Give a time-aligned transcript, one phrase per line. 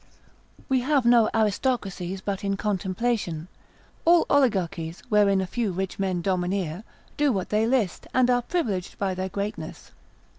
[0.67, 3.49] We have no aristocracies but in contemplation,
[4.03, 6.83] all oligarchies, wherein a few rich men domineer,
[7.17, 9.91] do what they list, and are privileged by their greatness.